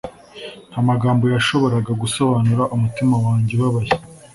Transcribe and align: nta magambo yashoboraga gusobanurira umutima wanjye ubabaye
nta 0.69 0.79
magambo 0.89 1.23
yashoboraga 1.33 1.91
gusobanurira 2.01 2.63
umutima 2.75 3.15
wanjye 3.25 3.51
ubabaye 3.57 3.93